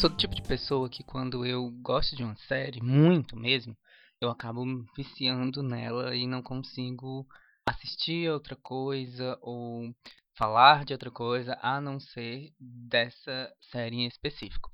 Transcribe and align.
sou 0.00 0.08
do 0.08 0.16
tipo 0.16 0.34
de 0.34 0.40
pessoa 0.40 0.88
que 0.88 1.04
quando 1.04 1.44
eu 1.44 1.70
gosto 1.82 2.16
de 2.16 2.22
uma 2.22 2.34
série, 2.48 2.80
muito 2.80 3.36
mesmo, 3.36 3.76
eu 4.18 4.30
acabo 4.30 4.64
viciando 4.96 5.62
nela 5.62 6.16
e 6.16 6.26
não 6.26 6.42
consigo 6.42 7.28
assistir 7.66 8.30
outra 8.30 8.56
coisa 8.56 9.38
ou 9.42 9.94
falar 10.34 10.86
de 10.86 10.94
outra 10.94 11.10
coisa 11.10 11.58
a 11.60 11.82
não 11.82 12.00
ser 12.00 12.50
dessa 12.58 13.54
série 13.70 13.96
em 13.96 14.06
específico. 14.06 14.72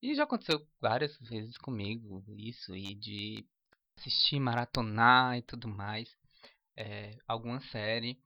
E 0.00 0.14
já 0.14 0.22
aconteceu 0.22 0.66
várias 0.80 1.18
vezes 1.18 1.58
comigo 1.58 2.24
isso, 2.34 2.74
e 2.74 2.94
de 2.94 3.44
assistir, 3.98 4.40
maratonar 4.40 5.36
e 5.36 5.42
tudo 5.42 5.68
mais, 5.68 6.08
é, 6.78 7.14
alguma 7.28 7.60
série, 7.60 8.18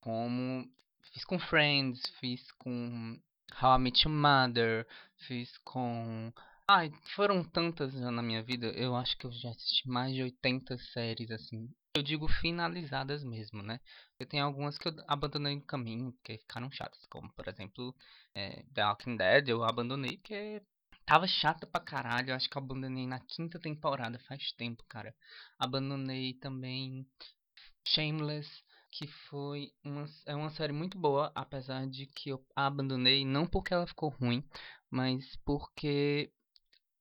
como 0.00 0.68
fiz 1.12 1.24
com 1.24 1.38
Friends, 1.38 2.02
fiz 2.18 2.50
com 2.58 3.16
How 3.52 3.76
I 3.76 3.78
Met 3.78 4.06
Your 4.06 4.14
Mother, 4.14 4.86
fiz 5.26 5.56
com. 5.58 6.32
Ai, 6.68 6.92
foram 7.14 7.44
tantas 7.44 7.92
já 7.92 8.10
na 8.10 8.22
minha 8.22 8.42
vida, 8.42 8.66
eu 8.68 8.96
acho 8.96 9.16
que 9.18 9.26
eu 9.26 9.32
já 9.32 9.50
assisti 9.50 9.88
mais 9.88 10.14
de 10.14 10.22
80 10.22 10.78
séries, 10.78 11.30
assim. 11.30 11.68
Eu 11.96 12.02
digo 12.02 12.26
finalizadas 12.26 13.22
mesmo, 13.22 13.62
né? 13.62 13.80
Eu 14.18 14.26
tenho 14.26 14.44
algumas 14.44 14.78
que 14.78 14.88
eu 14.88 14.94
abandonei 15.06 15.54
no 15.56 15.62
caminho, 15.62 16.12
porque 16.12 16.38
ficaram 16.38 16.70
chatas, 16.70 17.04
como 17.06 17.32
por 17.34 17.46
exemplo, 17.48 17.94
é, 18.34 18.64
The 18.74 18.84
Walking 18.84 19.16
Dead, 19.16 19.48
eu 19.48 19.62
abandonei 19.62 20.16
porque 20.16 20.62
Tava 21.06 21.26
chata 21.26 21.66
pra 21.66 21.82
caralho, 21.82 22.30
eu 22.30 22.34
acho 22.34 22.48
que 22.48 22.56
eu 22.56 22.62
abandonei 22.62 23.06
na 23.06 23.20
quinta 23.20 23.58
temporada, 23.60 24.18
faz 24.20 24.52
tempo, 24.52 24.82
cara. 24.88 25.14
Abandonei 25.58 26.32
também 26.34 27.06
Shameless, 27.86 28.48
que 28.94 29.08
foi 29.08 29.72
uma, 29.82 30.06
é 30.24 30.36
uma 30.36 30.50
série 30.50 30.72
muito 30.72 30.96
boa, 30.96 31.32
apesar 31.34 31.84
de 31.88 32.06
que 32.06 32.30
eu 32.30 32.46
a 32.54 32.66
abandonei, 32.66 33.24
não 33.24 33.44
porque 33.44 33.74
ela 33.74 33.88
ficou 33.88 34.08
ruim, 34.08 34.44
mas 34.88 35.36
porque. 35.44 36.30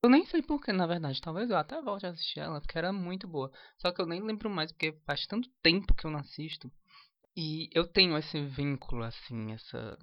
Eu 0.01 0.09
nem 0.09 0.25
sei 0.25 0.41
porquê, 0.41 0.73
na 0.73 0.87
verdade. 0.87 1.21
Talvez 1.21 1.49
eu 1.49 1.55
até 1.55 1.79
volte 1.81 2.05
a 2.05 2.09
assistir 2.09 2.39
ela, 2.39 2.59
porque 2.59 2.77
era 2.77 2.91
muito 2.91 3.27
boa. 3.27 3.51
Só 3.77 3.91
que 3.91 4.01
eu 4.01 4.07
nem 4.07 4.21
lembro 4.21 4.49
mais, 4.49 4.71
porque 4.71 4.97
faz 5.05 5.25
tanto 5.27 5.49
tempo 5.61 5.93
que 5.93 6.05
eu 6.05 6.11
não 6.11 6.19
assisto. 6.19 6.69
E 7.37 7.69
eu 7.71 7.87
tenho 7.87 8.17
esse 8.17 8.41
vínculo, 8.41 9.03
assim, 9.03 9.53
essa 9.53 9.97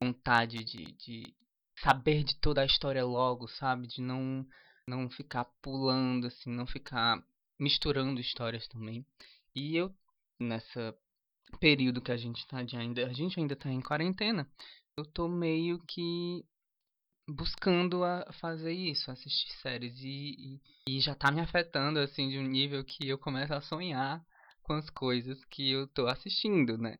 vontade 0.00 0.64
de, 0.64 0.92
de 0.96 1.34
saber 1.78 2.24
de 2.24 2.36
toda 2.40 2.60
a 2.60 2.66
história 2.66 3.04
logo, 3.04 3.46
sabe? 3.48 3.86
De 3.86 4.02
não 4.02 4.44
não 4.86 5.08
ficar 5.08 5.44
pulando 5.62 6.26
assim, 6.26 6.50
não 6.50 6.66
ficar 6.66 7.22
misturando 7.58 8.20
histórias 8.20 8.66
também. 8.68 9.06
E 9.54 9.76
eu 9.76 9.94
nessa 10.42 10.94
período 11.60 12.00
que 12.00 12.12
a 12.12 12.16
gente 12.16 12.46
tá 12.46 12.62
de 12.62 12.76
ainda, 12.76 13.06
a 13.06 13.12
gente 13.12 13.38
ainda 13.38 13.54
tá 13.54 13.70
em 13.70 13.80
quarentena, 13.80 14.48
eu 14.96 15.04
tô 15.04 15.28
meio 15.28 15.78
que 15.86 16.44
buscando 17.28 18.04
a 18.04 18.32
fazer 18.34 18.72
isso, 18.72 19.10
assistir 19.10 19.52
séries 19.60 19.96
e, 20.00 20.60
e, 20.86 20.96
e 20.96 21.00
já 21.00 21.14
tá 21.14 21.30
me 21.30 21.40
afetando 21.40 21.98
assim 21.98 22.28
de 22.28 22.38
um 22.38 22.46
nível 22.46 22.84
que 22.84 23.08
eu 23.08 23.18
começo 23.18 23.54
a 23.54 23.60
sonhar 23.60 24.24
com 24.62 24.74
as 24.74 24.88
coisas 24.90 25.44
que 25.46 25.70
eu 25.70 25.86
tô 25.88 26.06
assistindo, 26.06 26.76
né? 26.78 26.96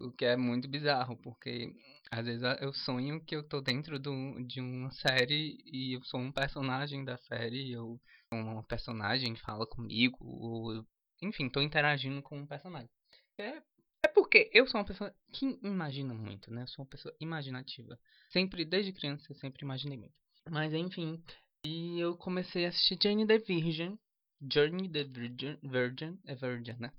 O 0.00 0.12
que 0.12 0.24
é 0.24 0.36
muito 0.36 0.68
bizarro, 0.68 1.16
porque 1.16 1.74
às 2.10 2.24
vezes 2.24 2.42
eu 2.60 2.72
sonho 2.72 3.22
que 3.24 3.34
eu 3.34 3.42
tô 3.42 3.60
dentro 3.60 3.98
do, 3.98 4.12
de 4.46 4.60
uma 4.60 4.90
série 4.92 5.58
e 5.66 5.96
eu 5.96 6.04
sou 6.04 6.20
um 6.20 6.32
personagem 6.32 7.04
da 7.04 7.16
série, 7.18 7.72
eu 7.72 8.00
uma 8.32 8.62
personagem 8.62 9.34
fala 9.36 9.66
comigo, 9.66 10.18
ou 10.20 10.86
enfim, 11.22 11.48
tô 11.48 11.60
interagindo 11.60 12.22
com 12.22 12.38
um 12.38 12.46
personagem. 12.46 12.90
É, 13.38 13.62
é 14.02 14.08
porque 14.08 14.50
eu 14.52 14.66
sou 14.66 14.80
uma 14.80 14.86
pessoa 14.86 15.14
que 15.32 15.58
imagina 15.62 16.14
muito, 16.14 16.52
né? 16.52 16.62
Eu 16.62 16.68
sou 16.68 16.84
uma 16.84 16.90
pessoa 16.90 17.14
imaginativa. 17.20 17.98
Sempre, 18.30 18.64
desde 18.64 18.92
criança, 18.92 19.26
eu 19.30 19.36
sempre 19.36 19.64
imaginei 19.64 19.96
muito. 19.98 20.14
Mas 20.50 20.72
enfim, 20.72 21.22
e 21.64 22.00
eu 22.00 22.16
comecei 22.16 22.66
a 22.66 22.68
assistir 22.68 22.98
Jane 23.02 23.26
the 23.26 23.38
Virgin. 23.38 23.98
Journey 24.40 24.88
the 24.88 25.02
Virgin, 25.02 25.58
Virgin, 25.62 26.18
é 26.24 26.34
Virgin, 26.34 26.76
né? 26.78 26.92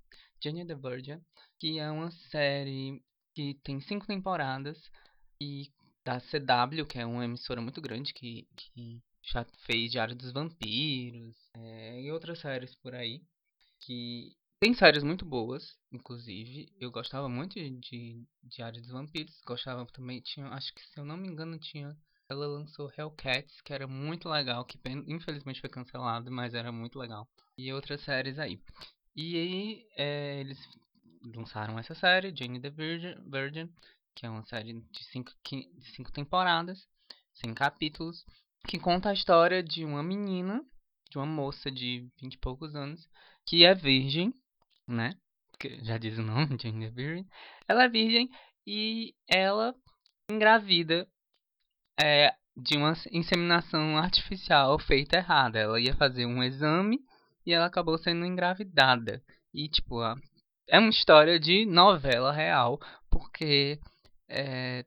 Jane 0.43 0.65
the 0.65 0.75
Virgin, 0.75 1.21
que 1.57 1.79
é 1.79 1.89
uma 1.89 2.11
série 2.29 3.01
que 3.33 3.53
tem 3.63 3.79
cinco 3.79 4.05
temporadas 4.05 4.77
e 5.41 5.71
da 6.03 6.19
CW, 6.19 6.85
que 6.85 6.99
é 6.99 7.05
uma 7.05 7.23
emissora 7.23 7.61
muito 7.61 7.81
grande 7.81 8.13
que, 8.13 8.45
que 8.55 9.01
já 9.23 9.45
fez 9.65 9.91
Diário 9.91 10.15
dos 10.15 10.33
Vampiros 10.33 11.37
é, 11.55 12.01
e 12.01 12.11
outras 12.11 12.39
séries 12.39 12.75
por 12.75 12.93
aí. 12.93 13.21
Que 13.81 14.35
tem 14.59 14.73
séries 14.73 15.03
muito 15.03 15.25
boas, 15.25 15.77
inclusive. 15.91 16.67
Eu 16.79 16.91
gostava 16.91 17.29
muito 17.29 17.53
de, 17.53 18.25
Diário 18.43 18.81
dos 18.81 18.91
Vampiros. 18.91 19.39
Gostava 19.45 19.85
também, 19.87 20.21
tinha, 20.21 20.47
acho 20.47 20.73
que 20.73 20.81
se 20.81 20.99
eu 20.99 21.05
não 21.05 21.17
me 21.17 21.27
engano, 21.27 21.57
tinha. 21.57 21.95
Ela 22.29 22.45
lançou 22.45 22.91
Hellcats, 22.95 23.61
que 23.61 23.73
era 23.73 23.87
muito 23.87 24.29
legal, 24.29 24.63
que 24.63 24.79
infelizmente 25.07 25.61
foi 25.61 25.69
cancelado, 25.69 26.31
mas 26.31 26.53
era 26.53 26.71
muito 26.71 26.99
legal. 26.99 27.27
E 27.57 27.73
outras 27.73 28.01
séries 28.01 28.37
aí. 28.37 28.61
E 29.15 29.35
aí, 29.35 29.87
é, 29.97 30.39
eles 30.39 30.59
lançaram 31.35 31.79
essa 31.79 31.95
série, 31.95 32.35
Jane 32.35 32.61
the 32.61 32.69
Virgin, 32.69 33.15
Virgin 33.29 33.69
que 34.19 34.25
é 34.25 34.29
uma 34.29 34.43
série 34.43 34.73
de 34.73 35.03
cinco, 35.05 35.31
de 35.45 35.91
cinco 35.95 36.11
temporadas, 36.11 36.85
cinco 37.33 37.55
capítulos, 37.55 38.25
que 38.67 38.77
conta 38.77 39.09
a 39.09 39.13
história 39.13 39.63
de 39.63 39.85
uma 39.85 40.03
menina, 40.03 40.61
de 41.09 41.17
uma 41.17 41.25
moça 41.25 41.71
de 41.71 42.05
vinte 42.21 42.33
e 42.33 42.37
poucos 42.37 42.75
anos, 42.75 43.07
que 43.49 43.65
é 43.65 43.73
virgem, 43.73 44.31
né? 44.87 45.15
Que 45.59 45.83
já 45.83 45.97
diz 45.97 46.19
o 46.19 46.21
nome, 46.21 46.55
Jane 46.61 46.85
the 46.87 46.91
Virgin. 46.91 47.27
Ela 47.67 47.85
é 47.85 47.89
virgem 47.89 48.29
e 48.65 49.15
ela 49.27 49.73
engravida 50.29 51.07
é, 51.99 52.31
de 52.55 52.77
uma 52.77 52.93
inseminação 53.11 53.97
artificial 53.97 54.77
feita 54.77 55.17
errada. 55.17 55.57
Ela 55.57 55.79
ia 55.79 55.95
fazer 55.95 56.27
um 56.27 56.43
exame 56.43 56.99
e 57.43 57.51
ela 57.51 57.65
acabou 57.65 57.97
sendo 57.97 58.23
engravidada. 58.23 59.19
E, 59.51 59.67
tipo, 59.67 59.99
a 59.99 60.15
é 60.67 60.77
uma 60.77 60.91
história 60.91 61.39
de 61.39 61.65
novela 61.65 62.31
real, 62.31 62.79
porque 63.09 63.79
é, 64.29 64.85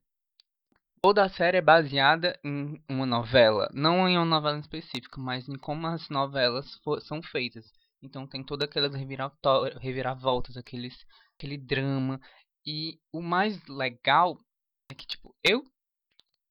toda 1.02 1.24
a 1.24 1.28
série 1.28 1.56
é 1.56 1.60
baseada 1.60 2.38
em 2.44 2.80
uma 2.88 3.04
novela. 3.06 3.68
Não 3.74 4.08
em 4.08 4.16
uma 4.16 4.24
novela 4.24 4.60
específica, 4.60 5.20
mas 5.20 5.48
em 5.48 5.58
como 5.58 5.88
as 5.88 6.08
novelas 6.08 6.72
for, 6.84 7.02
são 7.02 7.20
feitas. 7.20 7.64
Então 8.02 8.26
tem 8.26 8.42
todas 8.44 8.68
aquelas 8.68 8.92
reviravoltas, 9.80 10.56
aqueles, 10.56 10.94
aquele 11.36 11.56
drama. 11.56 12.20
E 12.66 12.98
o 13.12 13.22
mais 13.22 13.62
legal 13.68 14.38
é 14.90 14.94
que, 14.94 15.06
tipo, 15.06 15.34
eu 15.44 15.64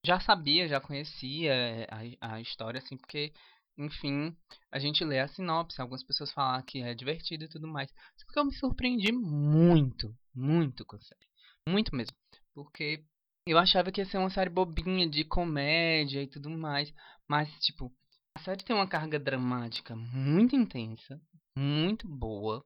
já 0.06 0.20
sabia, 0.20 0.68
já 0.68 0.80
conhecia 0.80 1.88
a, 2.20 2.36
a 2.36 2.42
história, 2.42 2.80
assim, 2.80 2.98
porque 2.98 3.34
enfim, 3.78 4.36
a 4.72 4.80
gente 4.80 5.04
lê 5.04 5.20
a 5.20 5.28
sinopse, 5.28 5.82
algumas 5.82 6.04
pessoas 6.04 6.32
falam 6.32 6.62
que 6.62 6.82
é 6.82 6.94
divertido 6.94 7.46
e 7.46 7.50
tudo 7.50 7.68
mais. 7.68 7.90
Só 8.18 8.32
que 8.32 8.40
eu 8.40 8.46
me 8.46 8.54
surpreendi 8.54 9.12
muito, 9.12 10.16
muito 10.34 10.86
com 10.86 10.96
a 10.96 11.02
série. 11.02 11.28
Muito 11.68 11.96
mesmo. 11.96 12.16
Porque 12.54 13.04
eu 13.46 13.58
achava 13.58 13.92
que 13.92 14.02
ia 14.02 14.06
ser 14.06 14.18
uma 14.18 14.30
série 14.30 14.50
bobinha 14.50 15.10
de 15.10 15.24
comédia 15.24 16.22
e 16.22 16.28
tudo 16.28 16.50
mais. 16.50 16.94
Mas, 17.28 17.50
tipo, 17.60 17.92
a 18.36 18.40
série 18.42 18.64
tem 18.64 18.76
uma 18.76 18.88
carga 18.88 19.20
dramática 19.20 19.96
muito 19.96 20.56
intensa, 20.56 21.20
muito 21.56 22.08
boa. 22.08 22.64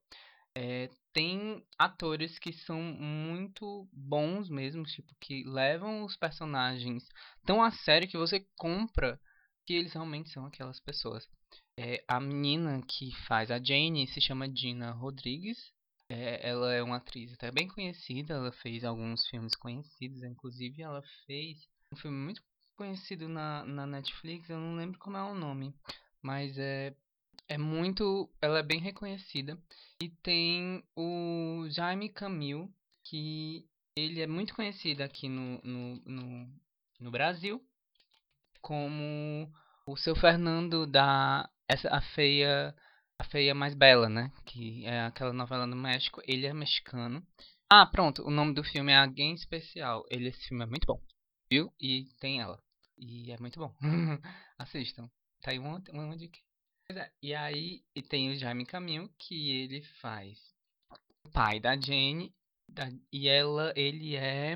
É, 0.58 0.90
tem 1.12 1.66
atores 1.78 2.40
que 2.40 2.54
são 2.54 2.82
muito 2.82 3.88
bons 3.92 4.50
mesmo, 4.50 4.84
tipo, 4.84 5.14
que 5.20 5.44
levam 5.44 6.06
os 6.06 6.16
personagens 6.16 7.04
tão 7.46 7.62
a 7.62 7.72
sério 7.72 8.08
que 8.08 8.18
você 8.18 8.46
compra 8.56 9.20
que 9.66 9.74
eles 9.74 9.94
realmente 9.94 10.30
são 10.30 10.46
aquelas 10.46 10.80
pessoas. 10.80 11.28
É, 11.78 12.04
a 12.08 12.20
menina 12.20 12.82
que 12.88 13.12
faz 13.28 13.52
a 13.52 13.62
Jane 13.62 14.08
se 14.08 14.22
chama 14.22 14.48
Dina 14.48 14.92
Rodrigues. 14.92 15.58
É, 16.08 16.48
ela 16.48 16.72
é 16.74 16.84
uma 16.84 16.98
atriz 16.98 17.34
até 17.34 17.52
bem 17.52 17.68
conhecida, 17.68 18.36
ela 18.36 18.52
fez 18.52 18.84
alguns 18.84 19.28
filmes 19.28 19.56
conhecidos, 19.56 20.22
inclusive 20.22 20.84
ela 20.84 21.02
fez 21.26 21.68
um 21.92 21.98
filme 21.98 22.18
muito 22.18 22.44
conhecido 22.76 23.28
na, 23.28 23.66
na 23.66 23.88
Netflix, 23.88 24.50
eu 24.50 24.60
não 24.60 24.76
lembro 24.76 25.00
como 25.00 25.18
é 25.18 25.24
o 25.24 25.34
nome, 25.34 25.74
mas 26.22 26.58
é, 26.60 26.96
é 27.48 27.58
muito. 27.58 28.30
Ela 28.42 28.60
é 28.60 28.64
bem 28.64 28.80
reconhecida. 28.80 29.58
E 30.02 30.10
tem 30.10 30.84
o 30.96 31.68
Jaime 31.70 32.10
Camil, 32.10 32.70
que 33.04 33.66
ele 33.96 34.22
é 34.22 34.28
muito 34.28 34.54
conhecido 34.54 35.02
aqui 35.02 35.30
no, 35.30 35.62
no, 35.64 35.96
no, 36.06 36.50
no 37.00 37.12
Brasil 37.12 37.66
como 38.66 39.48
o 39.88 39.96
seu 39.96 40.16
Fernando 40.16 40.88
da 40.88 41.48
essa 41.70 41.88
a 41.90 42.02
feia 42.02 42.76
a 43.20 43.24
feia 43.24 43.54
mais 43.54 43.76
bela, 43.76 44.10
né? 44.10 44.32
Que 44.44 44.84
é 44.86 45.02
aquela 45.06 45.32
novela 45.32 45.68
no 45.68 45.76
México. 45.76 46.20
Ele 46.26 46.48
é 46.48 46.54
mexicano. 46.54 47.24
Ah, 47.70 47.86
pronto. 47.86 48.24
O 48.24 48.32
nome 48.32 48.56
do 48.56 48.64
filme 48.64 48.92
é 48.92 48.98
Alguém 48.98 49.36
Especial. 49.36 50.04
Ele 50.10 50.30
esse 50.30 50.48
filme 50.48 50.64
é 50.64 50.68
muito 50.68 50.88
bom, 50.88 51.00
viu? 51.50 51.72
E 51.80 52.06
tem 52.20 52.42
ela. 52.42 52.60
E 52.98 53.32
é 53.32 53.38
muito 53.40 53.60
bom. 53.60 53.74
Assistam. 54.58 55.10
Tá 55.42 55.52
aí 55.52 55.60
uma, 55.60 55.82
uma 55.94 56.18
dica. 56.18 56.40
É, 56.92 57.12
e 57.22 57.34
aí 57.34 57.84
e 57.96 58.02
tem 58.02 58.32
o 58.32 58.36
Jaime 58.36 58.66
Caminho 58.66 59.10
que 59.18 59.52
ele 59.52 59.82
faz 60.02 60.40
o 61.24 61.30
pai 61.30 61.60
da 61.60 61.76
Jane 61.76 62.34
da, 62.70 62.90
e 63.12 63.28
ela 63.28 63.74
ele 63.76 64.16
é 64.16 64.56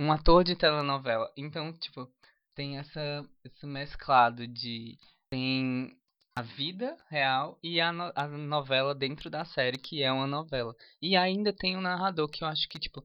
um 0.00 0.12
ator 0.12 0.44
de 0.44 0.54
telenovela. 0.54 1.32
Então, 1.36 1.72
tipo, 1.72 2.10
tem 2.54 2.78
essa, 2.78 3.24
esse 3.44 3.66
mesclado 3.66 4.46
de. 4.46 4.98
Tem 5.30 5.96
a 6.36 6.42
vida 6.42 6.96
real 7.08 7.58
e 7.62 7.80
a, 7.80 7.92
no, 7.92 8.12
a 8.14 8.28
novela 8.28 8.94
dentro 8.94 9.30
da 9.30 9.44
série, 9.44 9.78
que 9.78 10.02
é 10.02 10.12
uma 10.12 10.26
novela. 10.26 10.74
E 11.00 11.16
ainda 11.16 11.52
tem 11.52 11.76
o 11.76 11.80
narrador, 11.80 12.28
que 12.28 12.44
eu 12.44 12.48
acho 12.48 12.68
que, 12.68 12.78
tipo, 12.78 13.04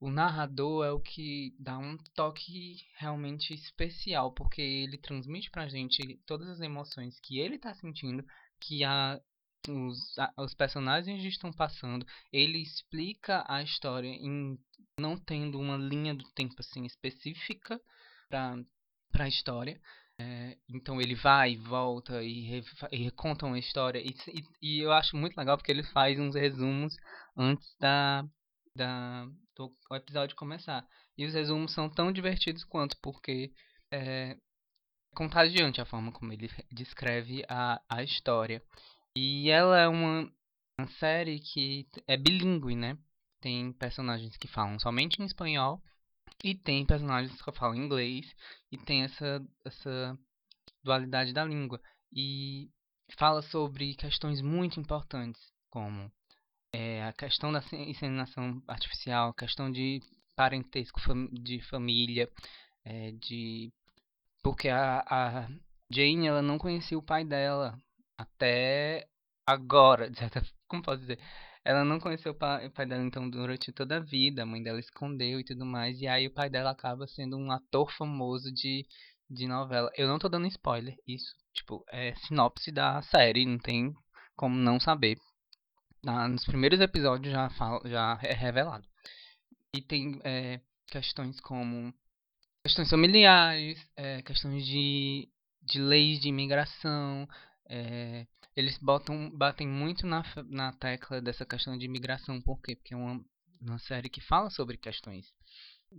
o 0.00 0.10
narrador 0.10 0.86
é 0.86 0.90
o 0.90 0.98
que 0.98 1.54
dá 1.58 1.78
um 1.78 1.98
toque 2.14 2.76
realmente 2.96 3.52
especial, 3.52 4.32
porque 4.32 4.62
ele 4.62 4.96
transmite 4.96 5.50
pra 5.50 5.68
gente 5.68 6.18
todas 6.26 6.48
as 6.48 6.60
emoções 6.60 7.20
que 7.20 7.38
ele 7.38 7.58
tá 7.58 7.74
sentindo, 7.74 8.24
que 8.58 8.82
a, 8.82 9.20
os, 9.68 10.18
a, 10.18 10.32
os 10.38 10.54
personagens 10.54 11.22
estão 11.24 11.52
passando. 11.52 12.06
Ele 12.32 12.58
explica 12.58 13.44
a 13.46 13.62
história 13.62 14.08
em 14.08 14.58
não 14.98 15.18
tendo 15.18 15.58
uma 15.58 15.76
linha 15.76 16.14
do 16.14 16.24
tempo 16.32 16.54
assim 16.58 16.84
específica 16.86 17.80
para 18.30 18.64
a 19.18 19.28
história. 19.28 19.78
É, 20.18 20.56
então 20.68 21.00
ele 21.00 21.14
vai 21.14 21.56
volta 21.56 22.22
e, 22.22 22.62
e 22.90 22.96
reconta 23.04 23.46
uma 23.46 23.58
história. 23.58 23.98
E, 23.98 24.14
e, 24.28 24.44
e, 24.62 24.80
eu 24.80 24.92
acho 24.92 25.16
muito 25.16 25.36
legal 25.36 25.56
porque 25.56 25.72
ele 25.72 25.82
faz 25.82 26.18
uns 26.18 26.34
resumos 26.34 26.94
antes 27.36 27.74
da, 27.78 28.24
da, 28.74 29.26
do 29.68 29.76
episódio 29.94 30.36
começar. 30.36 30.86
E 31.18 31.26
os 31.26 31.34
resumos 31.34 31.72
são 31.72 31.90
tão 31.90 32.10
divertidos 32.12 32.64
quanto, 32.64 32.96
porque 33.02 33.52
é, 33.90 34.30
é 34.30 34.36
contagiante 35.14 35.80
a 35.80 35.84
forma 35.84 36.12
como 36.12 36.32
ele 36.32 36.48
descreve 36.72 37.44
a, 37.48 37.80
a 37.88 38.02
história. 38.02 38.62
E 39.14 39.50
ela 39.50 39.78
é 39.78 39.88
uma, 39.88 40.32
uma 40.78 40.88
série 40.98 41.40
que 41.40 41.86
é 42.06 42.16
bilíngue, 42.16 42.74
né? 42.74 42.96
Tem 43.40 43.72
personagens 43.72 44.36
que 44.36 44.48
falam 44.48 44.78
somente 44.78 45.20
em 45.20 45.24
espanhol 45.26 45.82
e 46.44 46.54
tem 46.54 46.86
personagens 46.86 47.40
que 47.42 47.52
falam 47.52 47.76
inglês 47.76 48.34
e 48.70 48.78
tem 48.78 49.02
essa, 49.02 49.44
essa 49.64 50.18
dualidade 50.82 51.32
da 51.32 51.44
língua. 51.44 51.80
E 52.12 52.70
fala 53.16 53.42
sobre 53.42 53.94
questões 53.94 54.40
muito 54.40 54.78
importantes, 54.80 55.40
como 55.68 56.10
é, 56.72 57.04
a 57.04 57.12
questão 57.12 57.52
da 57.52 57.62
inseminação 57.72 58.62
artificial, 58.66 59.30
a 59.30 59.34
questão 59.34 59.70
de 59.70 60.00
parentesco 60.36 61.00
de 61.32 61.60
família, 61.62 62.30
é, 62.84 63.12
de 63.12 63.72
porque 64.42 64.68
a, 64.68 65.04
a 65.06 65.48
Jane 65.90 66.26
ela 66.26 66.42
não 66.42 66.58
conhecia 66.58 66.98
o 66.98 67.02
pai 67.02 67.24
dela 67.24 67.78
até 68.16 69.06
agora, 69.46 70.08
de 70.10 70.18
certa, 70.18 70.42
como 70.68 70.82
posso 70.82 71.00
dizer, 71.00 71.18
ela 71.64 71.84
não 71.84 72.00
conheceu 72.00 72.32
o 72.32 72.34
pai, 72.34 72.66
o 72.66 72.70
pai 72.70 72.86
dela 72.86 73.02
então 73.04 73.28
durante 73.28 73.72
toda 73.72 73.96
a 73.96 74.00
vida, 74.00 74.42
a 74.42 74.46
mãe 74.46 74.62
dela 74.62 74.80
escondeu 74.80 75.40
e 75.40 75.44
tudo 75.44 75.66
mais, 75.66 76.00
e 76.00 76.06
aí 76.06 76.26
o 76.26 76.32
pai 76.32 76.48
dela 76.48 76.70
acaba 76.70 77.06
sendo 77.06 77.36
um 77.36 77.50
ator 77.50 77.92
famoso 77.92 78.52
de, 78.52 78.86
de 79.28 79.46
novela. 79.46 79.90
Eu 79.96 80.08
não 80.08 80.18
tô 80.18 80.28
dando 80.28 80.46
spoiler, 80.46 80.96
isso, 81.06 81.34
tipo, 81.52 81.84
é 81.90 82.14
sinopse 82.26 82.72
da 82.72 83.02
série, 83.02 83.44
não 83.44 83.58
tem 83.58 83.92
como 84.36 84.56
não 84.56 84.80
saber. 84.80 85.18
Na, 86.02 86.28
nos 86.28 86.44
primeiros 86.44 86.80
episódios 86.80 87.32
já, 87.32 87.50
fala, 87.50 87.80
já 87.88 88.18
é 88.22 88.32
revelado. 88.32 88.86
E 89.74 89.82
tem 89.82 90.20
é, 90.24 90.60
questões 90.86 91.38
como 91.40 91.92
questões 92.62 92.90
familiares, 92.90 93.78
é, 93.96 94.22
questões 94.22 94.66
de, 94.66 95.28
de 95.62 95.80
leis 95.80 96.20
de 96.20 96.28
imigração, 96.28 97.28
é, 97.68 98.26
eles 98.56 98.76
botam, 98.78 99.30
batem 99.30 99.66
muito 99.66 100.06
na, 100.06 100.24
na 100.48 100.72
tecla 100.72 101.20
dessa 101.20 101.46
questão 101.46 101.78
de 101.78 101.86
imigração. 101.86 102.40
Por 102.40 102.60
quê? 102.60 102.76
Porque 102.76 102.94
é 102.94 102.96
uma, 102.96 103.24
uma 103.60 103.78
série 103.78 104.08
que 104.08 104.20
fala 104.20 104.50
sobre 104.50 104.76
questões 104.76 105.32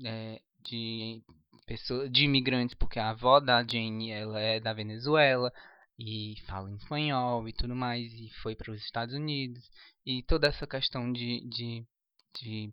é, 0.03 0.41
de 0.63 1.23
pessoas, 1.65 2.11
de 2.11 2.25
imigrantes, 2.25 2.75
porque 2.75 2.99
a 2.99 3.09
avó 3.09 3.39
da 3.39 3.63
Jane 3.63 4.11
ela 4.11 4.39
é 4.39 4.59
da 4.59 4.73
Venezuela 4.73 5.51
e 6.01 6.35
fala 6.47 6.69
em 6.71 6.75
espanhol 6.75 7.47
e 7.47 7.53
tudo 7.53 7.75
mais 7.75 8.11
e 8.13 8.29
foi 8.41 8.55
para 8.55 8.71
os 8.71 8.81
Estados 8.83 9.13
Unidos 9.13 9.69
e 10.03 10.23
toda 10.23 10.47
essa 10.47 10.65
questão 10.65 11.11
de, 11.13 11.47
de, 11.47 11.85
de 12.39 12.71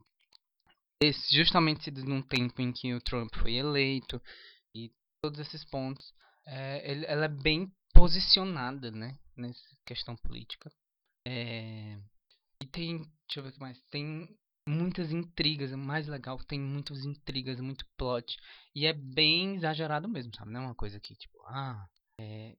esse, 1.03 1.37
justamente 1.37 1.85
sido 1.85 2.03
num 2.05 2.23
tempo 2.23 2.63
em 2.63 2.73
que 2.73 2.95
o 2.95 3.01
Trump 3.01 3.35
foi 3.37 3.55
eleito 3.55 4.21
e 4.75 4.91
todos 5.23 5.39
esses 5.39 5.63
pontos 5.67 6.15
é, 6.47 6.91
ele, 6.91 7.05
ela 7.05 7.27
é 7.27 7.29
bem 7.29 7.71
posicionada, 7.93 8.91
né, 8.91 9.19
nessa 9.37 9.77
questão 9.85 10.17
política. 10.17 10.73
É... 11.27 11.99
E 12.63 12.67
tem, 12.67 12.99
deixa 12.99 13.39
eu 13.39 13.43
ver 13.43 13.51
o 13.51 13.53
que 13.53 13.61
mais, 13.61 13.79
tem 13.91 14.27
muitas 14.67 15.13
intrigas, 15.13 15.71
é 15.71 15.77
mais 15.77 16.07
legal, 16.09 16.39
tem 16.45 16.59
muitas 16.59 17.05
intrigas, 17.05 17.61
muito 17.61 17.85
plot. 17.97 18.37
E 18.75 18.87
é 18.87 18.93
bem 18.95 19.57
exagerado 19.57 20.09
mesmo, 20.09 20.35
sabe? 20.35 20.51
Não 20.51 20.63
é 20.63 20.65
uma 20.67 20.75
coisa 20.75 20.99
que, 20.99 21.15
tipo, 21.15 21.39
ah, 21.47 21.87
é 22.19 22.57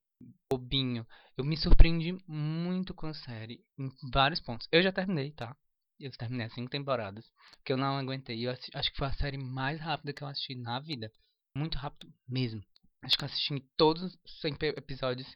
bobinho. 0.51 1.05
Eu 1.37 1.43
me 1.43 1.57
surpreendi 1.57 2.17
muito 2.27 2.93
com 2.93 3.07
a 3.07 3.13
série, 3.13 3.63
em 3.77 3.89
vários 4.11 4.39
pontos. 4.39 4.67
Eu 4.71 4.81
já 4.81 4.91
terminei, 4.91 5.31
tá? 5.31 5.55
Eu 5.99 6.11
terminei 6.11 6.45
as 6.47 6.53
cinco 6.53 6.69
temporadas, 6.69 7.25
que 7.65 7.73
eu 7.73 7.77
não 7.77 7.97
aguentei. 7.97 8.47
Eu 8.47 8.51
acho 8.51 8.91
que 8.91 8.97
foi 8.97 9.07
a 9.07 9.13
série 9.13 9.37
mais 9.37 9.79
rápida 9.79 10.13
que 10.13 10.23
eu 10.23 10.27
assisti 10.27 10.55
na 10.55 10.79
vida. 10.79 11.11
Muito 11.55 11.77
rápido 11.77 12.11
mesmo. 12.27 12.63
Acho 13.01 13.17
que 13.17 13.25
assisti 13.25 13.59
todos 13.77 14.03
os 14.03 14.41
100 14.41 14.57
episódios 14.77 15.27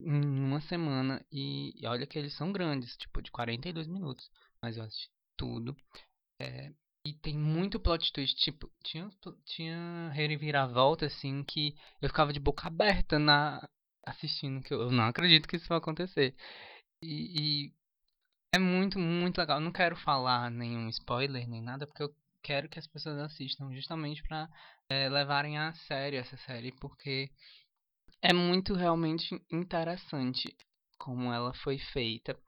em 0.00 0.24
uma 0.24 0.60
semana. 0.62 1.24
E, 1.30 1.72
e, 1.80 1.86
olha 1.86 2.06
que 2.06 2.18
eles 2.18 2.34
são 2.34 2.52
grandes, 2.52 2.96
tipo, 2.96 3.22
de 3.22 3.30
42 3.30 3.86
minutos. 3.86 4.30
Mas 4.62 4.76
eu 4.76 4.84
assisti 4.84 5.10
tudo. 5.36 5.76
É, 6.40 6.72
e 7.06 7.12
tem 7.14 7.36
muito 7.36 7.80
plot 7.80 8.12
twist. 8.12 8.36
Tipo, 8.36 8.70
tinha, 8.84 9.10
tinha 9.44 10.10
reviravolta, 10.12 11.06
assim, 11.06 11.42
que 11.44 11.74
eu 12.00 12.08
ficava 12.08 12.32
de 12.32 12.40
boca 12.40 12.66
aberta 12.66 13.18
na 13.18 13.68
assistindo. 14.06 14.62
Que 14.62 14.74
eu, 14.74 14.90
não 14.90 15.04
acredito 15.04 15.48
que 15.48 15.56
isso 15.56 15.68
vai 15.68 15.78
acontecer. 15.78 16.34
E, 17.02 17.68
e 17.68 17.72
é 18.54 18.58
muito, 18.58 18.98
muito 18.98 19.38
legal. 19.38 19.58
Eu 19.58 19.64
não 19.64 19.72
quero 19.72 19.96
falar 19.96 20.50
nenhum 20.50 20.88
spoiler 20.88 21.48
nem 21.48 21.62
nada, 21.62 21.86
porque 21.86 22.02
eu 22.02 22.14
quero 22.42 22.68
que 22.68 22.78
as 22.78 22.86
pessoas 22.86 23.18
assistam 23.18 23.72
justamente 23.74 24.22
para 24.22 24.48
é, 24.88 25.08
levarem 25.08 25.58
a 25.58 25.72
sério 25.74 26.18
essa 26.18 26.36
série, 26.38 26.72
porque 26.72 27.30
é 28.22 28.32
muito 28.32 28.74
realmente 28.74 29.34
interessante 29.50 30.54
como 30.98 31.32
ela 31.32 31.52
foi 31.54 31.78
feita. 31.78 32.38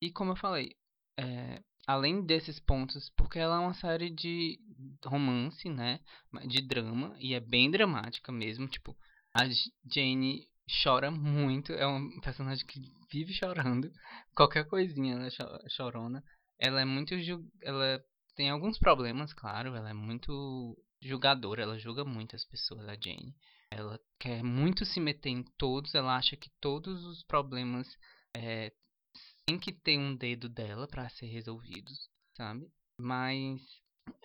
E 0.00 0.10
como 0.10 0.32
eu 0.32 0.36
falei, 0.36 0.74
é, 1.18 1.62
além 1.86 2.24
desses 2.24 2.58
pontos, 2.60 3.10
porque 3.16 3.38
ela 3.38 3.56
é 3.56 3.58
uma 3.58 3.74
série 3.74 4.10
de 4.10 4.58
romance, 5.04 5.68
né? 5.68 6.00
De 6.46 6.62
drama, 6.62 7.14
e 7.18 7.34
é 7.34 7.40
bem 7.40 7.70
dramática 7.70 8.32
mesmo. 8.32 8.68
Tipo, 8.68 8.96
a 9.34 9.44
Jane 9.92 10.48
chora 10.82 11.10
muito, 11.10 11.72
é 11.72 11.86
um 11.86 12.20
personagem 12.20 12.66
que 12.66 12.80
vive 13.10 13.32
chorando. 13.32 13.90
Qualquer 14.34 14.66
coisinha 14.66 15.14
ela 15.14 15.26
é 15.26 15.68
chorona. 15.68 16.22
Ela 16.58 16.82
é 16.82 16.84
muito. 16.84 17.14
Ela 17.62 18.02
tem 18.36 18.50
alguns 18.50 18.78
problemas, 18.78 19.32
claro. 19.32 19.74
Ela 19.74 19.90
é 19.90 19.94
muito 19.94 20.76
julgadora, 21.02 21.62
ela 21.62 21.78
julga 21.78 22.04
muito 22.04 22.36
as 22.36 22.44
pessoas, 22.44 22.88
a 22.88 22.94
Jane. 22.94 23.34
Ela 23.70 23.98
quer 24.18 24.42
muito 24.42 24.84
se 24.84 25.00
meter 25.00 25.30
em 25.30 25.44
todos, 25.56 25.94
ela 25.94 26.16
acha 26.16 26.36
que 26.36 26.50
todos 26.60 27.04
os 27.04 27.22
problemas 27.22 27.86
é, 28.36 28.72
tem 29.46 29.58
que 29.58 29.72
ter 29.72 29.98
um 29.98 30.14
dedo 30.14 30.48
dela 30.48 30.86
para 30.88 31.08
ser 31.10 31.26
resolvidos, 31.26 32.08
sabe? 32.36 32.66
Mas 32.98 33.60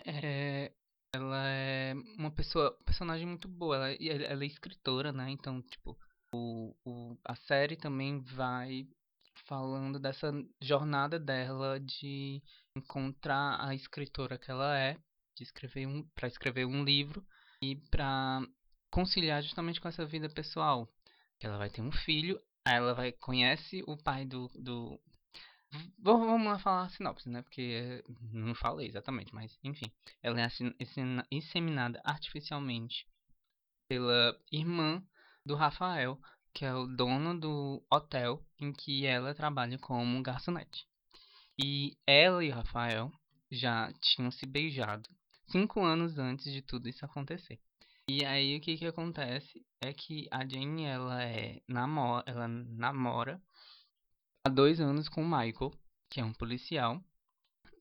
é, 0.06 0.72
ela 1.14 1.48
é 1.48 1.94
uma 2.18 2.32
pessoa, 2.32 2.78
personagem 2.86 3.28
muito 3.28 3.48
boa. 3.48 3.75
Ela, 3.75 4.24
ela 4.24 4.44
é 4.44 4.48
escritora, 4.48 5.14
né? 5.14 5.30
Então, 5.30 5.62
tipo, 5.62 5.98
a 7.25 7.36
série 7.36 7.75
também 7.75 8.20
vai 8.20 8.88
falando 9.48 10.00
dessa 10.00 10.32
jornada 10.62 11.20
dela 11.20 11.79
de 11.79 12.41
encontrar 12.75 13.58
a 13.60 13.75
escritora 13.75 14.38
que 14.38 14.50
ela 14.50 14.77
é, 14.77 14.98
de 15.36 15.44
escrever 15.44 15.88
um, 15.88 16.03
para 16.15 16.27
escrever 16.27 16.65
um 16.65 16.84
livro 16.84 17.25
e 17.62 17.75
para 17.75 18.41
conciliar 18.91 19.41
justamente 19.44 19.82
com 19.82 19.88
essa 19.88 20.05
vida 20.05 20.29
pessoal. 20.29 20.88
Ela 21.41 21.58
vai 21.58 21.70
ter 21.70 21.82
um 21.82 21.91
filho, 21.91 22.41
ela 22.65 22.94
vai 22.94 23.12
conhece 23.12 23.84
o 23.86 23.98
pai 23.98 24.25
do, 24.25 24.48
do 24.55 25.00
Vamos 26.00 26.48
lá 26.48 26.58
falar 26.60 26.84
a 26.84 26.89
sinopse, 26.89 27.29
né? 27.29 27.41
Porque 27.41 28.03
não 28.32 28.55
falei 28.55 28.88
exatamente, 28.88 29.34
mas 29.34 29.58
enfim. 29.63 29.91
Ela 30.22 30.41
é 30.41 30.48
inseminada 31.29 32.01
artificialmente 32.05 33.05
pela 33.89 34.39
irmã 34.51 35.03
do 35.46 35.55
Rafael, 35.55 36.20
que 36.55 36.63
é 36.63 36.74
o 36.74 36.88
dono 36.88 37.38
do 37.38 37.83
hotel 37.91 38.41
em 38.57 38.71
que 38.71 39.05
ela 39.05 39.35
trabalha 39.35 39.77
como 39.77 40.24
garçonete. 40.24 40.88
E 41.62 41.97
ela 42.07 42.43
e 42.45 42.50
Rafael 42.50 43.12
já 43.51 43.91
tinham 44.00 44.31
se 44.31 44.45
beijado 44.45 45.09
cinco 45.47 45.83
anos 45.83 46.17
antes 46.17 46.51
de 46.51 46.62
tudo 46.62 46.88
isso 46.88 47.03
acontecer. 47.03 47.59
E 48.07 48.24
aí 48.24 48.55
o 48.55 48.62
que 48.62 48.77
que 48.77 48.85
acontece 48.85 49.65
é 49.81 49.91
que 49.91 50.27
a 50.31 50.47
Jane 50.47 50.85
ela 50.85 51.21
é 51.24 51.62
namora, 51.67 52.24
ela 52.25 52.47
namora 52.47 53.41
há 54.45 54.50
dois 54.50 54.79
anos 54.79 55.09
com 55.09 55.24
o 55.24 55.25
Michael, 55.25 55.74
que 56.09 56.21
é 56.21 56.24
um 56.24 56.33
policial, 56.33 57.03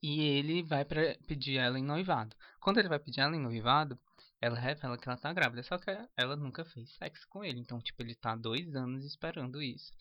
e 0.03 0.21
ele 0.21 0.63
vai 0.63 0.83
para 0.83 1.17
pedir 1.27 1.57
ela 1.57 1.79
em 1.79 1.83
noivado. 1.83 2.35
Quando 2.59 2.79
ele 2.79 2.89
vai 2.89 2.99
pedir 2.99 3.21
ela 3.21 3.35
em 3.35 3.41
noivado, 3.41 3.97
ela 4.45 4.59
revela 4.59 4.95
que 4.95 5.09
ela 5.09 5.17
tá 5.17 5.33
grávida, 5.33 5.63
só 5.63 5.75
que 5.79 5.89
ela 6.15 6.35
nunca 6.35 6.63
fez 6.65 6.93
sexo 6.93 7.25
com 7.29 7.43
ele. 7.43 7.59
Então, 7.59 7.81
tipo, 7.81 8.03
ele 8.03 8.13
tá 8.13 8.35
dois 8.35 8.75
anos 8.75 9.03
esperando 9.03 9.59
isso. 9.61 9.91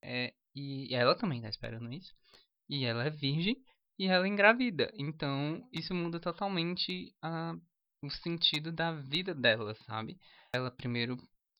É, 0.00 0.32
e 0.54 0.94
ela 0.94 1.16
também 1.16 1.42
tá 1.42 1.48
esperando 1.48 1.92
isso. 1.92 2.14
E 2.68 2.84
ela 2.84 3.04
é 3.04 3.10
virgem 3.10 3.60
e 3.98 4.06
ela 4.06 4.24
é 4.24 4.28
engravida. 4.28 4.88
Então, 4.94 5.68
isso 5.72 5.92
muda 5.92 6.20
totalmente 6.20 7.12
a, 7.20 7.56
o 8.00 8.08
sentido 8.08 8.70
da 8.70 8.92
vida 8.92 9.34
dela, 9.34 9.74
sabe? 9.74 10.16
Ela 10.52 10.70
primeiro 10.70 11.16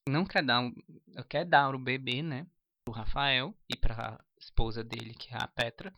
não 0.08 0.24
quer 0.24 0.44
dar, 0.44 0.62
quer 1.28 1.44
dar 1.44 1.74
o 1.74 1.78
bebê, 1.78 2.22
né? 2.22 2.46
Pro 2.84 2.94
Rafael 2.94 3.52
e 3.68 3.76
pra 3.76 4.24
esposa 4.38 4.84
dele, 4.84 5.12
que 5.12 5.34
é 5.34 5.36
a 5.36 5.48
Petra, 5.48 5.92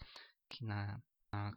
que 0.48 0.64
na, 0.64 0.98
na 1.30 1.52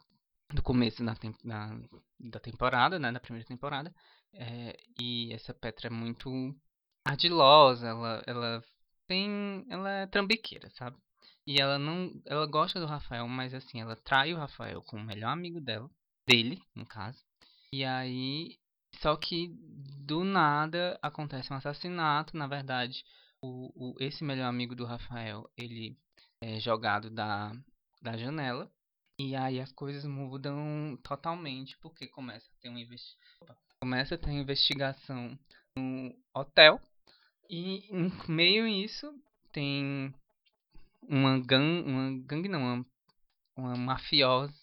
no 0.52 0.62
começo 0.62 1.04
da, 1.04 1.14
da, 1.44 1.78
da 2.20 2.40
temporada, 2.40 3.00
né? 3.00 3.12
Da 3.12 3.20
primeira 3.20 3.48
temporada. 3.48 3.94
É, 4.34 4.76
e 5.00 5.32
essa 5.34 5.54
Petra 5.54 5.88
é 5.88 5.90
muito 5.90 6.30
ardilosa, 7.06 7.88
ela, 7.88 8.24
ela 8.26 8.64
tem. 9.08 9.66
Ela 9.70 9.92
é 9.92 10.08
trambiqueira, 10.08 10.70
sabe? 10.72 10.98
E 11.46 11.60
ela 11.60 11.78
não. 11.78 12.12
Ela 12.26 12.46
gosta 12.46 12.80
do 12.80 12.86
Rafael, 12.86 13.28
mas 13.28 13.54
assim, 13.54 13.82
ela 13.82 13.96
trai 13.96 14.34
o 14.34 14.38
Rafael 14.38 14.82
com 14.82 14.98
o 14.98 15.04
melhor 15.04 15.30
amigo 15.30 15.60
dela. 15.62 15.90
Dele, 16.28 16.62
no 16.76 16.86
caso. 16.86 17.20
E 17.72 17.84
aí. 17.84 18.58
Só 19.02 19.16
que 19.16 19.50
do 20.06 20.24
nada 20.24 21.00
acontece 21.02 21.52
um 21.52 21.56
assassinato. 21.56 22.38
Na 22.38 22.48
verdade, 22.48 23.04
o, 23.42 23.72
o, 23.76 23.96
esse 24.00 24.24
melhor 24.24 24.48
amigo 24.48 24.76
do 24.76 24.86
Rafael, 24.86 25.50
ele 25.58 25.98
é 26.40 26.60
jogado 26.60 27.10
da, 27.10 27.52
da 28.02 28.16
janela. 28.16 28.72
E 29.26 29.38
aí 29.38 29.62
as 29.62 29.72
coisas 29.72 30.04
mudam 30.04 31.00
totalmente, 31.02 31.78
porque 31.78 32.08
começa 32.08 32.46
a 32.52 32.62
ter 32.62 32.68
uma 32.68 32.82
investigação. 32.82 33.56
Começa 33.80 34.16
a 34.16 34.18
ter 34.18 34.32
investigação 34.32 35.40
no 35.78 36.14
hotel. 36.36 36.82
E 37.50 37.88
em 37.90 38.12
meio 38.28 38.68
isso 38.68 39.18
tem 39.54 40.14
uma 41.08 41.40
gangue, 41.40 41.90
uma 41.90 42.22
gangue 42.26 42.50
não, 42.50 42.62
uma, 42.62 42.86
uma 43.56 43.78
mafiosa, 43.78 44.54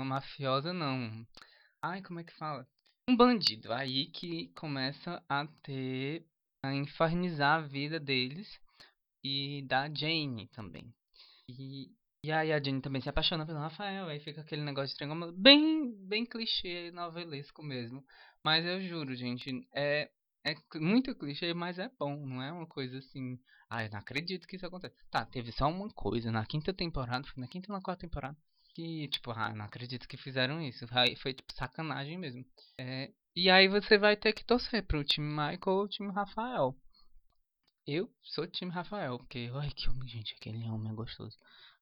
uma 0.00 0.16
mafiosa 0.16 0.72
não. 0.72 1.24
Ai, 1.80 2.02
como 2.02 2.18
é 2.18 2.24
que 2.24 2.34
fala? 2.34 2.66
Um 3.08 3.16
bandido 3.16 3.72
aí 3.72 4.06
que 4.06 4.48
começa 4.48 5.22
a 5.28 5.46
ter 5.62 6.26
a 6.64 6.74
infernizar 6.74 7.58
a 7.58 7.66
vida 7.68 8.00
deles 8.00 8.60
e 9.22 9.62
da 9.62 9.88
Jane 9.88 10.48
também. 10.48 10.92
E, 11.48 11.88
e 12.22 12.32
aí 12.32 12.52
a 12.52 12.62
Jane 12.62 12.80
também 12.80 13.00
se 13.00 13.08
apaixona 13.08 13.46
pelo 13.46 13.58
Rafael, 13.58 14.06
aí 14.08 14.18
fica 14.20 14.40
aquele 14.40 14.62
negócio 14.62 14.96
triângulo 14.96 15.32
bem, 15.32 15.94
bem 16.06 16.26
clichê, 16.26 16.90
novelesco 16.90 17.62
mesmo. 17.62 18.04
Mas 18.44 18.64
eu 18.64 18.80
juro, 18.80 19.14
gente, 19.14 19.50
é, 19.74 20.10
é 20.44 20.54
muito 20.78 21.14
clichê, 21.14 21.54
mas 21.54 21.78
é 21.78 21.88
bom, 21.98 22.16
não 22.26 22.42
é 22.42 22.52
uma 22.52 22.66
coisa 22.66 22.98
assim. 22.98 23.38
Ah, 23.70 23.84
eu 23.84 23.90
não 23.90 23.98
acredito 23.98 24.48
que 24.48 24.56
isso 24.56 24.66
acontece. 24.66 24.96
Tá, 25.10 25.24
teve 25.26 25.52
só 25.52 25.68
uma 25.68 25.88
coisa 25.90 26.32
na 26.32 26.44
quinta 26.44 26.72
temporada, 26.72 27.26
foi 27.28 27.40
na 27.40 27.48
quinta 27.48 27.70
ou 27.70 27.76
na 27.76 27.82
quarta 27.82 28.00
temporada, 28.00 28.36
que, 28.74 29.08
tipo, 29.08 29.30
ah, 29.30 29.54
não 29.54 29.64
acredito 29.64 30.08
que 30.08 30.16
fizeram 30.16 30.60
isso. 30.60 30.86
Aí 30.90 31.14
foi, 31.16 31.34
tipo, 31.34 31.52
sacanagem 31.52 32.18
mesmo. 32.18 32.44
É, 32.78 33.12
e 33.36 33.48
aí 33.48 33.68
você 33.68 33.96
vai 33.96 34.16
ter 34.16 34.32
que 34.32 34.44
torcer 34.44 34.84
pro 34.84 35.04
time 35.04 35.28
Michael 35.28 35.60
ou 35.66 35.84
o 35.84 35.88
time 35.88 36.10
Rafael. 36.12 36.76
Eu 37.86 38.10
sou 38.22 38.46
time 38.46 38.70
Rafael, 38.70 39.18
porque, 39.18 39.50
ai, 39.54 39.70
que 39.70 39.88
homem, 39.88 40.08
gente, 40.08 40.34
aquele 40.34 40.68
homem 40.68 40.92
é 40.92 40.94
gostoso. 40.94 41.36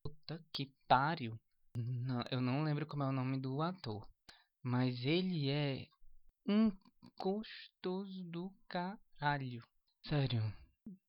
Puta 0.06 0.40
que 0.52 0.72
pariu. 0.86 1.36
Não, 1.76 2.22
eu 2.30 2.40
não 2.40 2.62
lembro 2.62 2.86
como 2.86 3.02
é 3.02 3.08
o 3.08 3.12
nome 3.12 3.40
do 3.40 3.60
ator. 3.60 4.06
Mas 4.62 5.04
ele 5.04 5.50
é 5.50 5.88
um 6.48 6.70
gostoso 7.18 8.22
do 8.30 8.54
caralho. 8.68 9.64
Sério. 10.04 10.40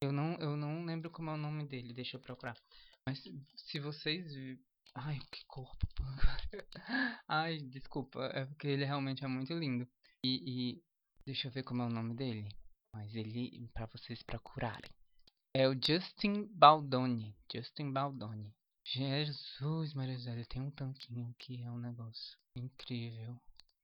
Eu 0.02 0.12
não, 0.12 0.34
eu 0.38 0.58
não 0.58 0.84
lembro 0.84 1.12
como 1.12 1.30
é 1.30 1.36
o 1.36 1.38
nome 1.38 1.68
dele, 1.68 1.94
deixa 1.94 2.18
eu 2.18 2.22
procurar. 2.22 2.58
Mas 3.06 3.22
se 3.56 3.80
vocês. 3.80 4.26
Ai, 4.96 5.20
que 5.32 5.46
corpo. 5.46 5.86
Ai, 7.28 7.60
desculpa. 7.60 8.26
É 8.34 8.46
porque 8.46 8.66
ele 8.66 8.84
realmente 8.84 9.24
é 9.24 9.28
muito 9.28 9.54
lindo. 9.54 9.88
E, 10.26 10.74
e 10.74 10.84
deixa 11.24 11.50
eu 11.50 11.52
ver 11.52 11.62
como 11.62 11.84
é 11.84 11.86
o 11.86 11.94
nome 11.94 12.16
dele. 12.16 12.50
Mas 12.92 13.14
ele. 13.14 13.70
para 13.76 13.86
vocês 13.86 14.24
procurarem. 14.24 14.90
É 15.54 15.70
o 15.70 15.76
Justin 15.76 16.48
Baldoni. 16.52 17.36
Justin 17.54 17.92
Baldoni. 17.92 18.57
Jesus, 18.90 19.94
Maria 19.94 20.18
José, 20.18 20.44
tem 20.46 20.62
um 20.62 20.72
tanquinho 20.72 21.36
que 21.38 21.62
é 21.62 21.72
um 21.72 21.78
negócio 21.78 22.38
incrível. 22.56 23.40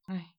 Ai, 0.08 0.34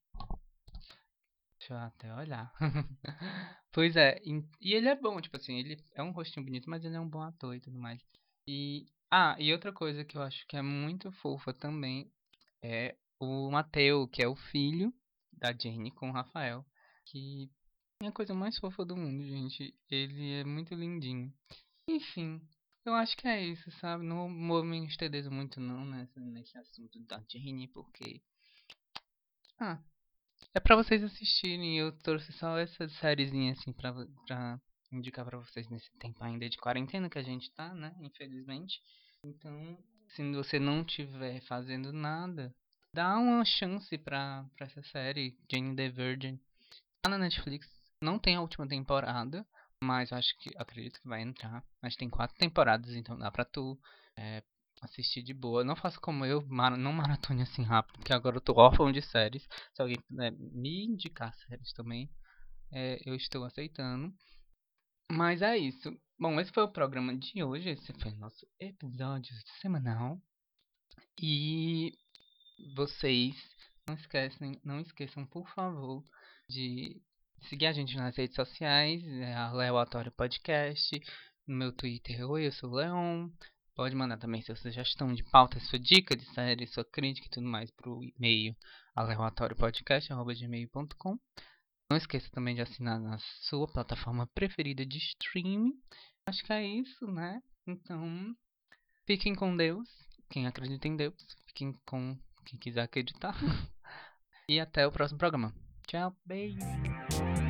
Deixa 1.65 1.73
eu 1.73 1.79
até 1.79 2.15
olhar. 2.15 2.53
pois 3.73 3.97
é, 3.97 4.21
e 4.61 4.75
ele 4.75 4.87
é 4.87 4.95
bom, 4.95 5.19
tipo 5.19 5.39
assim, 5.39 5.59
ele 5.59 5.83
é 5.95 6.03
um 6.03 6.11
rostinho 6.11 6.45
bonito, 6.45 6.69
mas 6.69 6.85
ele 6.85 6.95
é 6.95 7.01
um 7.01 7.09
bom 7.09 7.23
ator 7.23 7.57
e 7.57 7.61
tudo 7.61 7.79
mais. 7.79 7.99
E 8.47 8.87
ah, 9.11 9.35
e 9.39 9.51
outra 9.51 9.73
coisa 9.73 10.05
que 10.05 10.19
eu 10.19 10.23
acho 10.23 10.47
que 10.47 10.59
é 10.59 10.63
muito 10.63 11.11
fofa 11.11 11.55
também 11.55 12.13
é 12.63 12.95
o 13.19 13.51
Mateu, 13.51 14.07
que 14.09 14.23
é 14.23 14.29
o 14.29 14.37
filho 14.37 14.93
da 15.33 15.55
Jane 15.55 15.91
com 15.91 16.11
o 16.11 16.13
Rafael, 16.13 16.67
que 17.07 17.51
é 18.03 18.09
a 18.09 18.13
coisa 18.13 18.35
mais 18.35 18.59
fofa 18.59 18.85
do 18.85 18.95
mundo, 18.95 19.25
gente. 19.27 19.75
Ele 19.89 20.33
é 20.33 20.45
muito 20.45 20.75
lindinho. 20.75 21.33
Enfim, 21.89 22.47
eu 22.85 22.95
acho 22.95 23.17
que 23.17 23.27
é 23.27 23.43
isso, 23.43 23.71
sabe? 23.73 24.05
Não 24.05 24.29
vou 24.49 24.65
me 24.65 24.87
estender 24.87 25.31
muito 25.31 25.61
não 25.61 25.85
nessa, 25.85 26.21
nesse 26.21 26.57
assunto 26.59 26.99
da 27.01 27.23
Jane, 27.29 27.69
porque 27.69 28.21
ah, 29.59 29.79
é 30.53 30.61
pra 30.61 30.77
vocês 30.77 31.03
assistirem. 31.03 31.79
Eu 31.79 31.93
trouxe 31.99 32.33
só 32.33 32.59
essa 32.59 32.89
sériezinha 32.89 33.53
assim 33.53 33.73
pra, 33.73 33.93
pra 34.27 34.61
indicar 34.93 35.25
pra 35.25 35.39
vocês 35.39 35.69
nesse 35.69 35.91
tempo 35.99 36.23
ainda 36.23 36.49
de 36.49 36.59
quarentena 36.59 37.09
que 37.09 37.19
a 37.19 37.23
gente 37.23 37.51
tá, 37.53 37.75
né? 37.75 37.95
Infelizmente. 38.01 38.81
Então, 39.25 39.79
se 40.09 40.23
você 40.33 40.59
não 40.59 40.83
estiver 40.83 41.41
fazendo 41.43 41.93
nada, 41.93 42.55
dá 42.93 43.17
uma 43.17 43.45
chance 43.45 43.97
pra, 43.99 44.45
pra 44.57 44.67
essa 44.67 44.83
série, 44.85 45.39
Jane 45.51 45.75
the 45.75 45.89
Virgin. 45.89 46.39
Tá 47.03 47.11
na 47.11 47.19
Netflix. 47.19 47.67
Não 48.01 48.19
tem 48.19 48.37
a 48.37 48.41
última 48.41 48.69
temporada, 48.69 49.47
mas 49.85 50.13
acho 50.13 50.37
que 50.39 50.51
acredito 50.57 51.01
que 51.01 51.09
vai 51.09 51.23
entrar. 51.23 51.65
Mas 51.83 51.97
tem 51.97 52.11
quatro 52.11 52.37
temporadas, 52.37 52.95
então 52.95 53.19
dá 53.19 53.31
pra 53.31 53.45
tu 53.45 53.79
é, 54.17 54.43
assistir 54.83 55.23
de 55.23 55.35
boa. 55.35 55.65
Não 55.65 55.77
faça 55.77 56.01
como 56.01 56.25
eu, 56.25 56.43
não 56.79 56.93
maratone 56.93 57.43
assim 57.43 57.63
rápido, 57.63 57.99
porque 57.99 58.13
agora 58.13 58.37
eu 58.37 58.41
tô 58.41 58.55
órfão 58.55 58.91
de 58.91 59.03
séries. 59.03 59.47
Se 59.75 59.83
alguém 59.83 60.01
puder 60.09 60.33
me 60.33 60.87
indicar 60.87 61.35
séries 61.35 61.73
também, 61.73 62.11
é, 62.73 63.01
eu 63.05 63.15
estou 63.15 63.45
aceitando. 63.45 64.13
Mas 65.11 65.43
é 65.43 65.57
isso. 65.57 65.97
Bom, 66.19 66.41
esse 66.41 66.51
foi 66.53 66.63
o 66.65 66.73
programa 66.73 67.17
de 67.17 67.43
hoje. 67.43 67.71
Esse 67.71 67.93
foi 68.01 68.13
o 68.13 68.17
nosso 68.17 68.47
episódio 68.59 69.35
semanal. 69.61 70.21
E 71.21 71.93
vocês 72.75 73.35
não 73.87 73.95
esquecem, 73.95 74.61
não 74.65 74.81
esqueçam, 74.81 75.27
por 75.27 75.49
favor, 75.51 76.03
de 76.49 77.01
seguir 77.43 77.67
a 77.67 77.73
gente 77.73 77.97
nas 77.97 78.17
redes 78.17 78.35
sociais, 78.35 79.07
é 79.07 79.35
a 79.35 79.49
Aleatório 79.49 80.11
Podcast, 80.13 80.99
no 81.47 81.57
meu 81.57 81.73
Twitter, 81.73 82.29
oi, 82.29 82.47
eu 82.47 82.53
sou 82.53 82.71
o 82.71 82.75
Leon. 82.75 83.29
Pode 83.75 83.95
mandar 83.95 84.19
também 84.19 84.43
sua 84.43 84.57
sugestão 84.57 85.13
de 85.13 85.23
pauta, 85.25 85.59
sua 85.61 85.79
dica 85.79 86.17
de 86.17 86.25
série, 86.33 86.67
sua 86.67 86.85
crítica 86.85 87.27
e 87.27 87.31
tudo 87.31 87.47
mais 87.47 87.71
pro 87.73 88.03
e-mail 88.05 88.57
aleatóriopodcast.gmail.com 88.95 91.19
Não 91.91 91.97
esqueça 91.97 92.31
também 92.31 92.55
de 92.55 92.63
assinar 92.63 93.01
na 93.01 93.19
sua 93.43 93.67
plataforma 93.67 94.29
preferida 94.29 94.87
de 94.87 94.99
streaming. 94.99 95.73
Acho 96.27 96.45
que 96.45 96.53
é 96.53 96.65
isso, 96.65 97.07
né? 97.09 97.43
Então, 97.67 98.33
fiquem 99.07 99.35
com 99.35 99.57
Deus. 99.57 99.89
Quem 100.31 100.47
acredita 100.47 100.87
em 100.87 100.97
Deus, 100.97 101.15
fiquem 101.49 101.73
com 101.85 102.17
quem 102.47 102.59
quiser 102.59 102.83
acreditar. 102.83 103.35
e 104.49 104.61
até 104.61 104.87
o 104.87 104.93
próximo 104.93 105.19
programa. 105.19 105.53
Ciao, 105.87 106.15
bye. 106.27 107.44